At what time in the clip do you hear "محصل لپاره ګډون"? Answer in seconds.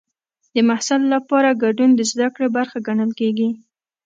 0.69-1.89